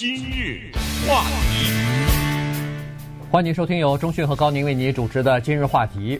[0.00, 0.72] 今日
[1.06, 1.74] 话题，
[3.30, 6.18] 欢迎收听由中讯和高宁为你主持的今日话题。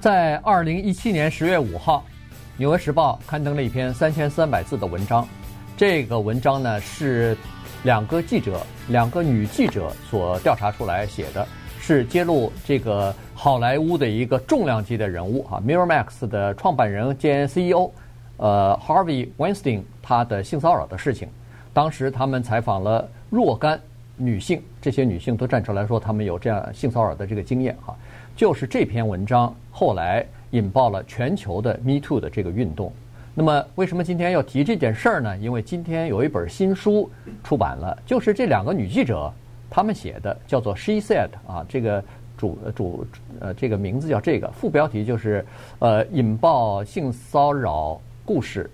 [0.00, 2.06] 在二零一七年十月五号，
[2.56, 5.28] 《纽约时报》刊登了一篇三千三百字的文章。
[5.76, 7.36] 这个文章呢是
[7.82, 11.46] 两个记者，两个女记者所调查出来写的，
[11.78, 17.90] 是揭露这个好莱坞的一个重量级的人物哈，Miramax 的创办人兼 CEO，
[18.38, 21.28] 呃，Harvey Weinstein 他的性骚扰的事情。
[21.72, 23.80] 当时他们采访了若干
[24.16, 27.96] 女性，这些女性都站出来说他们有这样性骚扰的这个经验哈。
[28.36, 32.92] 就是这篇文章后来引爆了全球的 Me Too 的这个运动。
[33.34, 35.36] 那么为什么今天要提这件事儿呢？
[35.38, 37.10] 因为今天有一本新书
[37.42, 39.32] 出版了，就是这两个女记者
[39.70, 42.04] 她们写的，叫做 She Said 啊，这个
[42.36, 43.06] 主主
[43.40, 45.44] 呃这个名字叫这个，副标题就是
[45.78, 48.70] 呃引爆性骚扰故事。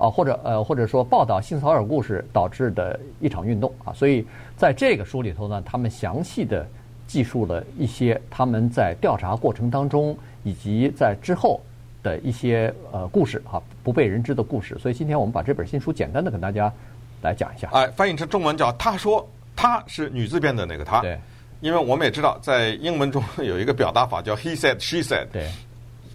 [0.00, 6.66] 啊，或者呃，或者说报道性骚扰故事导致的一场运动啊，所以在这个书里头呢，他们详细的
[7.06, 11.60] 记述了一些他们在调查过程当中以及在之后
[12.02, 14.78] 的一些呃故事啊，不被人知的故事。
[14.78, 16.72] 所以今天我们把这本新书简单的跟大家
[17.20, 17.68] 来讲一下。
[17.72, 21.20] 哎，翻译成中文叫“她说她是女字边的那个她”，对，
[21.60, 25.46] 因为我们也知道在英文中有一个表达法叫 “he said, she said”，对，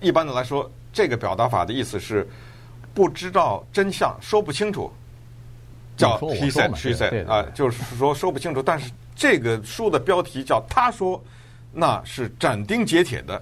[0.02, 2.28] 一般的来说，这个表达法的意思是。
[2.96, 4.90] 不知道真相，说不清楚，
[5.98, 8.64] 叫 he said she said 啊，就是说说不清楚。
[8.64, 11.22] 但是这个书的标题叫他说，
[11.74, 13.40] 那是斩钉截铁的。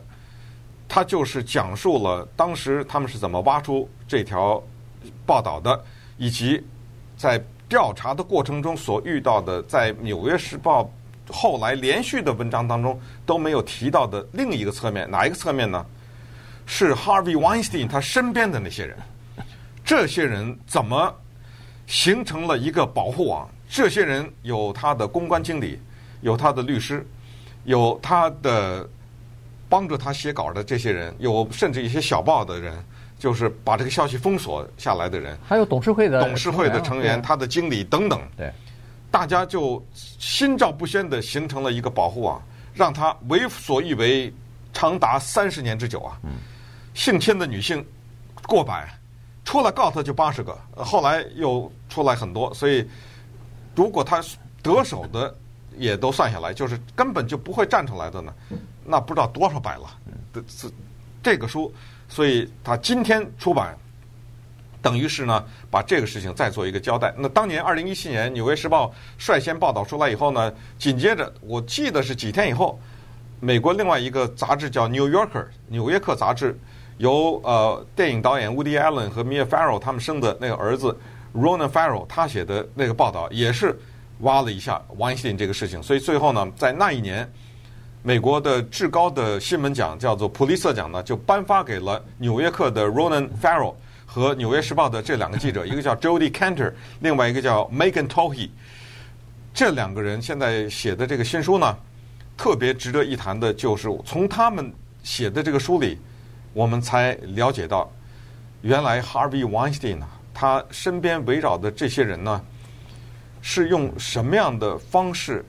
[0.90, 4.62] 他就是讲述了当时他们是怎么挖出这条
[5.26, 5.84] 报道的，
[6.18, 6.64] 以及
[7.16, 10.84] 在调查的过程中所遇到的，在《纽约时报》
[11.32, 15.10] 后来连续的文章当中都没有提到的另一个侧面。
[15.10, 15.86] 哪一个侧面呢？
[16.66, 18.98] 是 Harvey Weinstein 他身边的那些人。
[19.84, 21.14] 这些人怎么
[21.88, 23.50] 形成了一个保护网？
[23.70, 25.80] 这些人有他的公关经理，
[26.22, 27.06] 有他的律师，
[27.66, 28.88] 有他的
[29.68, 32.74] 帮助他写稿的这些人，有甚至一些小报的人，
[33.18, 38.22] 就是把这个消息封锁下来的人，还有董事会的董事会的成员，他的经理等等。
[38.38, 38.52] 对，
[39.10, 42.42] 大家就心照不宣地形成了一个保护网，
[42.74, 44.32] 让他为所欲为
[44.72, 46.18] 长达三十年之久啊！
[46.94, 47.84] 性侵的女性
[48.48, 48.88] 过百。
[49.46, 52.88] 出来告他就八十个，后来又出来很多，所以
[53.76, 54.24] 如果他
[54.62, 55.36] 得手的
[55.78, 58.34] 也都算下来，就是根本就不会站出来的呢，
[58.86, 59.84] 那不知道多少百了。
[60.32, 60.70] 这
[61.22, 61.74] 这个书，
[62.08, 63.78] 所以他今天出版，
[64.82, 67.14] 等于是呢把这个事情再做一个交代。
[67.18, 68.88] 那当年二零一七年《纽约时报》
[69.18, 72.80] 率先报道出来以后呢，紧接着我记得是几天以后，
[73.42, 76.58] 美国另外一个杂志叫《New Yorker》纽约客杂志。
[76.98, 80.96] 由呃电影导演 Woody Allen 和 Mia Farrow 他们生的那个儿子
[81.34, 83.78] Ronan Farrow 他写的那个报道也是
[84.20, 87.30] 挖了一下 Weinstein 这个事情，所以最后呢，在那一年，
[88.04, 93.74] 美国的至高的新闻奖叫做普利策奖呢，就颁发给了《纽约客》的 Ronan Farrow
[94.06, 96.72] 和《纽约时报》的这两个记者，一个叫 Jody Kantor，
[97.02, 98.50] 另外一个叫 Megan Tohey。
[99.54, 101.76] 这两个人现在写的这个新书呢，
[102.38, 104.72] 特别值得一谈的就是从他们
[105.04, 105.98] 写的这个书里。
[106.54, 107.92] 我们才了解到，
[108.62, 112.40] 原来 Harvey Weinstein 呢，他身边围绕的这些人呢，
[113.42, 115.44] 是用什么样的方式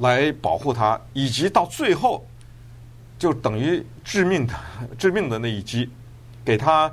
[0.00, 2.26] 来保护他，以及到最后
[3.18, 4.54] 就等于致命的、
[4.98, 5.88] 致命的那一击，
[6.44, 6.92] 给他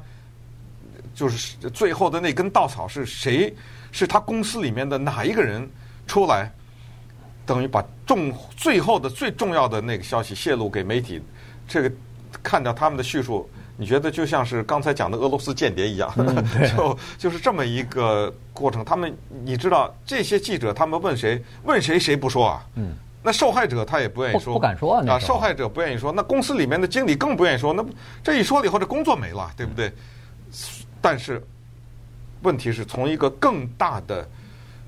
[1.14, 3.54] 就是最后的那根稻草是谁？
[3.92, 5.70] 是他公司里面的哪一个人
[6.08, 6.50] 出来，
[7.46, 11.22] 等于把重最后的最重要的那个消息泄露给媒体，
[11.68, 11.92] 这个。
[12.44, 16.44] 看着他们的叙述，你觉得就像是刚才讲的俄罗斯间谍一样，嗯、
[16.76, 18.84] 就就是这么一个过程。
[18.86, 22.66] 他们，你知道这些记者，他们问谁，问谁谁不说啊？
[22.76, 22.94] 嗯，
[23.24, 25.04] 那受害者他也不愿意说，不，不敢说啊。
[25.14, 27.74] 啊，受害者不愿意说，那公司里面的经理更不愿意说。
[27.74, 27.84] 那
[28.24, 29.92] 这一说了以后，这工作没了，对不对？
[31.02, 31.44] 但是
[32.44, 34.28] 问题是从一个更大的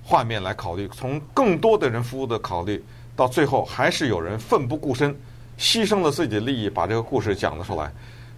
[0.04, 2.84] 画面来考虑，从更多的人服务的考虑，
[3.16, 5.16] 到最后还是有人奋不顾身。
[5.64, 7.90] 牺牲了自己的利益，把这个故事讲了出来，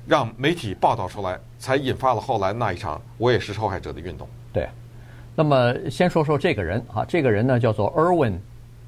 [0.06, 4.28] 让媒体报道出来，才引发了后来那一场“我也是受害者”的运动。
[4.54, 4.70] 对，
[5.36, 8.36] 那么先说说这个人啊，这个人呢叫做 Irwin，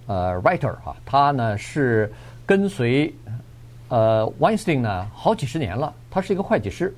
[0.06, 2.14] 呃，Writer 啊，他呢是
[2.46, 3.12] 跟随
[3.90, 6.94] 呃 Weinstein 呢好几十年了，他是一个会计师，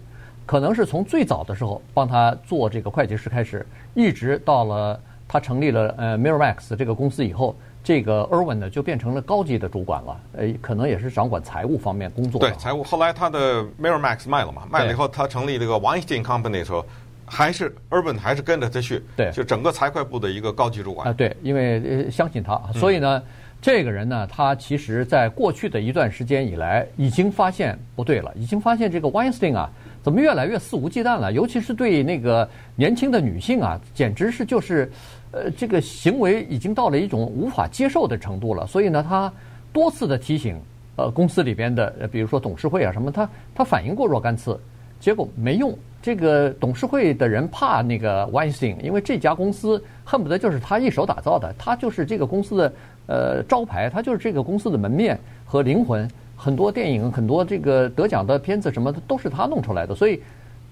[0.45, 7.55] 可能是从最早的时候帮他做这个会计师开始，一直到了他成立了呃 Miramax 这个公司以后。
[7.89, 12.39] 这个 Irwin 呢，就变成了高级的主管了，呃，可能也是掌管财务方面工作。
[12.39, 12.83] 对，财务。
[12.83, 16.85] 后来他的 Miramax 卖了嘛，卖了以后，他成立这个 Weinstein Company 的时候，
[17.25, 23.23] 还是 Irwin 还是跟着他去，对，就整个财会部的一个高级主管啊，对，因为、呃、相信他，所以呢，嗯、
[23.59, 29.67] 这个人呢，他其实在过去的一段时间以来，已经发现不对了，已经发现这个 Weinstein 啊，
[30.01, 34.91] 怎么越来越肆无忌惮了，尤其是对那个年轻的女性啊，简直是就是，
[35.31, 39.31] 呃，这个行为已经到了一种无法接受的程度了，所以呢，他
[39.71, 40.59] 多次的提醒。
[40.95, 44.59] 呃，公司里边的，比如说董事会啊什么，他他反映过若干次，
[44.99, 45.73] 结果没用。
[46.01, 52.73] 这个董事会的人怕那个 Weinstein，因为这家公司恨不得就是他一手打造的，他就是这个公司的
[53.07, 56.05] 呃招牌，他就是这个公司的门面和灵魂。
[56.39, 60.23] 很多电影、很多这个得奖的片子什么的都是他弄出来的，所以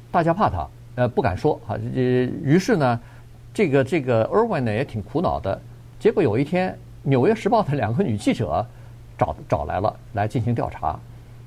[0.09, 0.65] 大家怕他，
[0.95, 1.75] 呃，不敢说啊。
[1.93, 2.99] 呃，于是呢，
[3.53, 5.59] 这个这个 Irwin 呢也挺苦恼的。
[5.99, 6.71] 结果有一天，
[7.03, 8.65] 《纽约时报》的两个女记者。
[9.19, 10.95] 找找来了，来进行调查，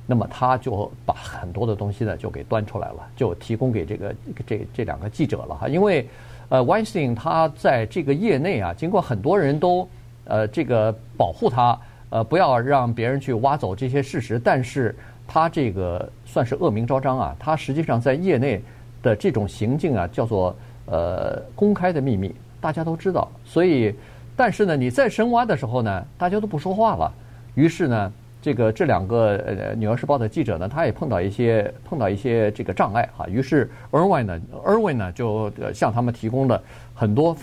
[0.05, 4.15] 那么他就把很多的东西呢就给端出来了，就提供给这个
[4.45, 5.69] 这这两个记者了哈。
[5.69, 6.05] 因为
[6.49, 9.89] 呃，Weinstein 他在这个业内啊，经过很多人都
[10.25, 11.79] 呃这个保护他，
[12.11, 14.95] 呃不要让别人去挖走这些事实，但是
[15.27, 17.35] 他这个算是恶名昭彰啊。
[17.39, 18.63] 他实际上在业内
[19.03, 20.55] 的这种行径啊，叫做
[20.87, 23.31] 呃公开的秘密，大家都知道。
[23.45, 23.95] 所以，
[24.37, 27.13] 但是呢，你在深挖的时候呢，大家都不说话了。
[27.55, 28.13] 于是呢，
[28.43, 33.27] 这个这两个呃《纽约时报》的记者呢，他也碰到一些碰到一些这个障碍哈。
[33.29, 36.63] 于是 Irwin 呢，Irwin 呢就向他们提供了
[36.95, 37.37] 很多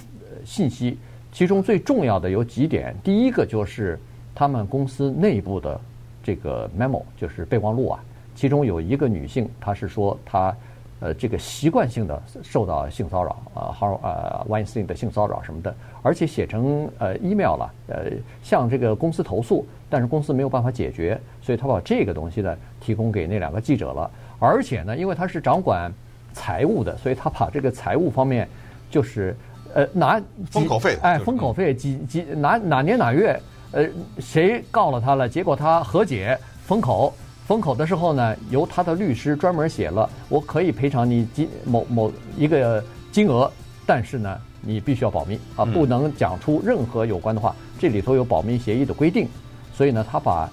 [0.43, 0.97] 信息，
[1.31, 2.95] 其中最重要的有几点。
[3.03, 3.99] 第一个就是
[4.37, 5.81] 他们公司内部的
[6.21, 7.99] 这个 memo，就是备忘录啊，
[8.35, 10.55] 其中有一个女性，她是说她。
[10.99, 18.05] 呃，这个习惯性的受到性骚扰啊，哈呃，Weinstein 的性骚扰什么的，而且写成呃 email 了，呃，
[18.41, 24.09] 向这个公司投诉，但是公司没有办法解决，所以她把这个东西呢提供给那两个记者了。
[24.39, 25.93] 而且呢，因为她是掌管
[26.33, 28.49] 财务的，所以她把这个财务方面
[28.89, 29.35] 就是
[29.75, 30.19] 呃拿
[30.49, 33.39] 封口费，哎，封口费几几哪哪年哪月，
[33.71, 33.87] 呃，
[34.19, 37.13] 谁告了他了，结果他和解封口。
[37.45, 43.49] 封口的时候呢，由他的律师专门写了，我可以赔偿你金某某一个金额，
[43.85, 47.55] 但是呢，你必须要保密啊，不能讲出任何有关的话。
[47.79, 49.29] 这里头有保密协议的规定，
[49.73, 50.49] 所以呢，他把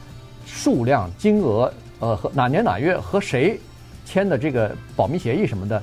[0.47, 3.59] 数量、金额，呃，和哪年哪月和谁
[4.05, 5.83] 签的这个保密协议什么的。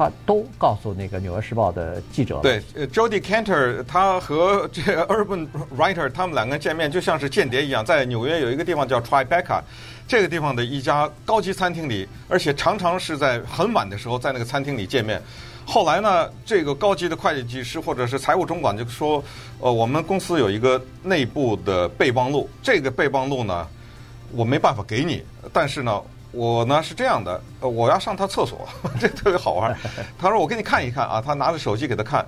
[0.00, 2.40] 他都告诉那个《纽约时报》的记者。
[2.42, 9.60] 对，Jody Cantor，他和这个 Urban Writer 他们两个人见面，就像是间谍一样，在纽约有一个地方叫 Tribeca，
[10.08, 15.20] 这个地方的一家高级餐厅里，而且常常是在很晚的时候在那个餐厅里见面。
[15.66, 19.22] 后来呢，这个高级的会计师或者是财务总管就说
[19.60, 23.68] ：“呃，我们公司有一个内部的备忘录，这个备忘录呢，
[24.32, 25.22] 我没办法给你，
[25.52, 26.00] 但是呢。”
[26.32, 28.68] 我呢是这样的，呃，我要上他厕所，
[29.00, 29.76] 这特别好玩。
[30.18, 32.24] 他说：“我给你看一看啊。”他拿着手机给他看。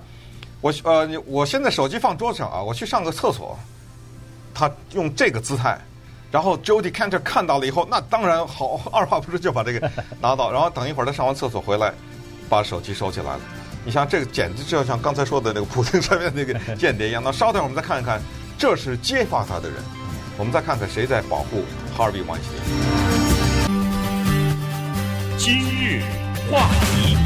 [0.61, 3.57] 我呃，我现在手机放桌子上啊，我去上个厕所。
[4.53, 5.79] 他用这个姿态，
[6.31, 9.91] 然后 Jody Cantor 看到了以后，那当然好，二话不说就把这个
[10.21, 11.91] 拿到， 然后等一会儿他上完厕所回来，
[12.47, 13.39] 把手机收起来了。
[13.83, 17.21] 你像这个简直就像刚才说的那个普京上面那个间谍一样。
[17.23, 18.21] 那稍等我们再看一看，
[18.57, 19.77] 这是揭发他的人。
[20.37, 21.63] 我们再看看谁在保护
[21.97, 23.02] Harvey Weinstein。
[25.45, 25.99] 今日
[26.49, 27.17] 话题，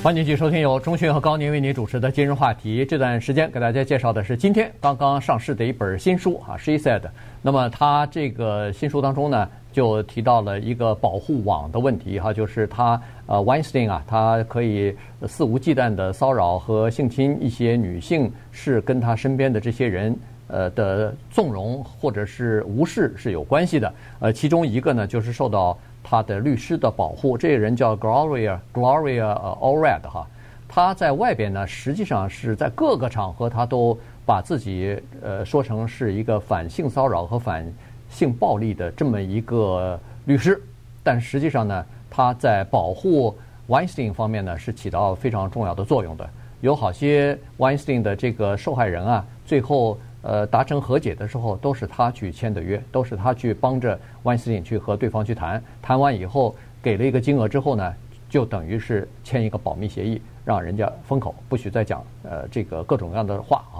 [0.00, 2.84] 欢迎继续收听由钟迅和高宁为您主持的《今日话题》。
[2.88, 7.02] 这段时间给大家介绍的是今天刚刚上市的一本新书啊，She Said。
[7.42, 20.16] 那么他这个新书当中呢，就提到了一个保护网的问题哈，就是他呃，Weinstein 啊，他可以肆无忌惮的骚扰和性侵一些女性，是跟他身边的这些人
[20.46, 23.92] 呃的纵容或者是无视是有关系的。
[24.20, 25.76] 呃，其中一个呢，就是受到。
[26.02, 30.26] 他的律师的保护，这个人叫 Gloria Gloria Allred 哈，
[30.68, 37.64] 他在外边呢，实际上是在各个场合，他都把自己呃说成是一个反性骚扰和反
[38.10, 40.60] 性暴力的这么一个律师，
[41.02, 43.36] 但实际上呢，他在保护
[43.68, 46.28] Weinstein 方面呢是起到非常重要的作用的，
[46.60, 49.98] 有好些 Weinstein 的这个受害人啊，最后。
[50.22, 57.92] 呃，达成和解的时候，都是他去签的约，都是他去帮着 Weinstein 去和对方去谈，谈完以后给了一个金额之后呢，
[58.28, 63.78] 就等于是签一个保密协议，让人家封口，不许再讲呃这个各种各样的话啊。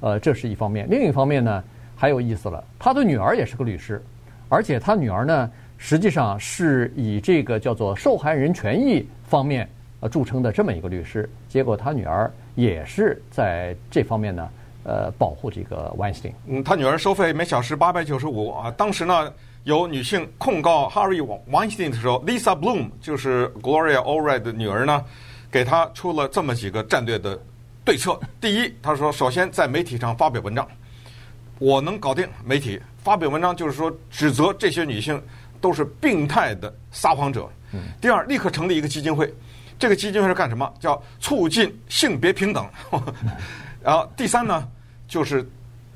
[0.00, 1.64] 呃，这是一方面，另一方面呢，
[1.96, 4.02] 还有意思了，他的女儿也是个律师，
[4.50, 9.66] 而且他女儿呢，实际上是以这个叫做受害人权益方面
[10.00, 14.46] 呃著称的这么一个律师，结果他女儿也是在这方面呢。
[14.88, 16.32] 呃，保护这个 Weinstein。
[16.46, 19.30] 嗯，他女儿收费每小时八百九十五啊，当时呢
[19.64, 25.04] 有女性控告 Harvey Weinstein 的时候，Lisa Bloom 就是 Gloria Allred 的女儿呢，
[25.50, 27.38] 给他出了这么几个战略的
[27.84, 28.18] 对策。
[28.40, 30.66] 第一，他说，首先在媒体上发表文章，
[31.58, 35.22] 我能搞定媒体发表文章，就是说指责这些女性
[35.60, 37.46] 都是病态的撒谎者。
[38.00, 39.30] 第二，立刻成立一个基金会，
[39.78, 40.72] 这个基金会是干什么？
[40.80, 42.66] 叫促进性别平等。
[43.84, 44.66] 然后第三呢，
[45.08, 45.44] 就是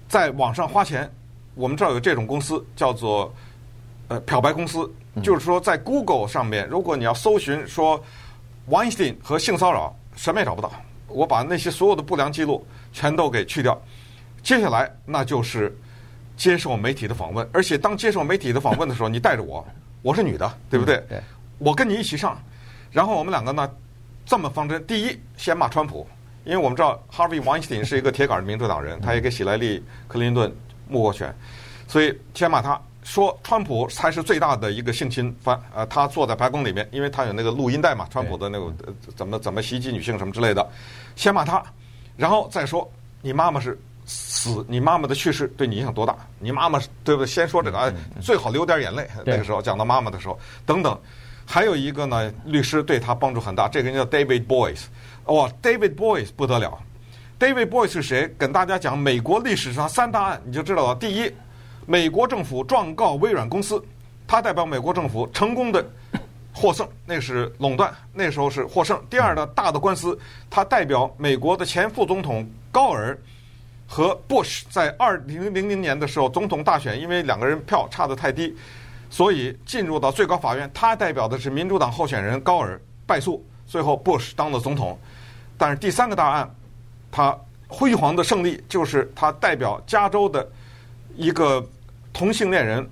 [0.09, 1.09] 在网上花钱。
[1.54, 3.33] 我们这儿有这种公司叫做。
[4.09, 4.92] 呃，漂白公司
[5.23, 8.02] 就是说，在 Google 上面，如果你要搜寻说
[8.69, 10.71] Weinstein 和性骚扰，什么也找不到。
[11.07, 13.81] 我把那些所有的不良记录全都给去掉。
[14.42, 15.75] 接下来那就是
[16.37, 19.66] 接受媒体的访问，而且当接受媒体的访问的时候，你带着我，
[20.02, 21.02] 我是女的，对不对？
[21.09, 21.23] 对。
[21.57, 22.37] 我跟你一起上，
[22.90, 23.71] 然后我们两个呢
[24.26, 26.07] 这么方针：第一，先骂川普，
[26.44, 30.54] 因为我们知道 Harvey Weinstein 是一个铁杆的民主党人，他也给希莱利·克林顿
[30.88, 31.34] 募过权，
[31.87, 32.80] 所以先骂他。
[33.04, 38.72] 说川普才是最大的一个性侵犯，呃，他坐在白宫里面，因为他有那个录音带嘛，川普的那个
[39.16, 40.64] 怎么怎么袭击女性什么之类的，
[41.16, 41.61] 先骂他，
[42.16, 42.88] 然后再说
[43.20, 46.16] 你妈妈是死，你妈妈的去世对你影响多大？
[46.38, 47.26] 你妈妈对不对？
[47.26, 49.04] 先说这个，哎，最好流点眼泪。
[49.26, 50.96] 那个时候讲到妈妈的时候，等等，
[51.44, 54.84] 还有一个呢，律师对他帮助很大，这个人叫 David Boies，
[55.26, 56.78] 哇，David Boies 不得了
[57.38, 58.32] ，David Boies 是谁？
[58.38, 60.94] 跟大家讲美国历史上三大案，你就知道了。
[60.96, 61.32] 第一。
[61.84, 63.84] 美国政府状告微软公司，
[64.24, 65.84] 他代表美国政府成功的
[66.52, 68.96] 获胜，那是垄断，那时候是获胜。
[69.10, 70.16] 第二呢，大的官司，
[70.48, 73.18] 他代表美国的前副总统高尔
[73.88, 78.54] 和 Bush 在二零零零年的时候总统大选，因为两个人票差得太低，
[79.10, 80.70] 所以进入到最高法院。
[80.72, 84.96] 他代表的是民主党候选人高尔败诉，最后 Bush 当了总统。
[85.62, 86.50] 但是第三个大案，
[87.09, 87.38] 他
[87.69, 90.45] 辉煌的胜利就是他代表加州的。
[91.14, 91.64] 一个
[92.12, 92.85] 同性恋人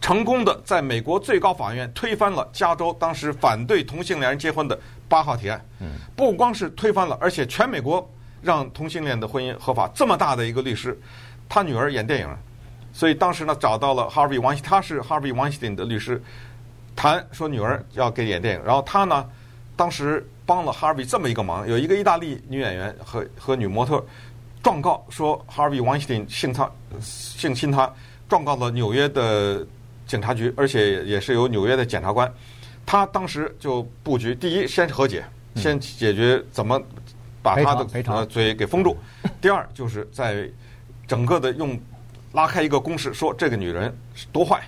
[0.00, 5.62] 成功的在美国最高法院推翻了加州当时反对同性恋人结婚的八号提案。
[5.80, 8.08] 嗯不光是推翻了，而且全美国
[8.40, 9.90] 让同性恋的婚姻合法。
[9.94, 10.98] 这么大的一个律师，
[11.46, 12.28] 他女儿演电影，
[12.94, 16.22] 所以当时呢找到了 Harvey Weinstein，他是 Harvey Weinstein 的律师，
[16.96, 18.64] 谈说女儿要给演电影。
[18.64, 19.28] 然后他呢
[19.76, 24.04] 当时帮了 Harvey 这么一个忙，有一个意大利女演员和和女模特。
[24.62, 26.70] 状告说，Harvey Weinstein 性他
[27.02, 27.92] 性侵他，
[28.30, 29.66] 状告了纽约的
[30.06, 32.32] 警察局，而且也是由纽约的检察官。
[32.86, 35.22] 他当时就布局：第一，先是和解，
[35.54, 36.82] 先解决怎么
[37.42, 38.96] 把他的呃嘴给封住；
[39.38, 40.48] 第二，就是在
[41.06, 41.78] 整个的用
[42.32, 44.62] 拉开一个公式，说这个女人是多坏，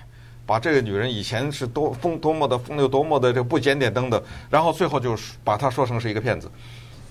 [0.47, 6.49] 把这个女人以前是多风多么的风流多么的这个不检点等等，然后最后就是把她说成是一个骗子。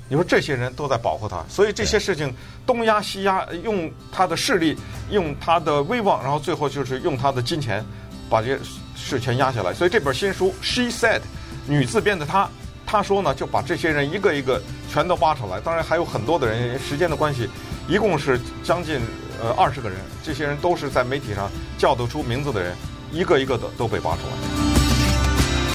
[0.09, 2.33] 你说这些人都在保护她，所以这些事情
[2.65, 4.77] 东压西压，用她的势力，
[5.11, 7.85] 用她的威望，然后最后就是用她的金钱，
[8.31, 8.59] 把这些
[8.97, 9.75] 事全压下来。
[9.75, 11.21] 所以这本新书，She Said，
[11.67, 12.49] 女自编的她，
[12.87, 15.61] 她说呢，就把这些人一个一个全都挖出来。
[15.61, 17.51] 当然还有很多的人，时间的关系，
[17.89, 19.01] 一共是将近
[19.43, 22.77] 呃二十个人，这些人都是在媒体上叫得出名字的人，
[23.13, 24.66] 一个一个的都被挖出来。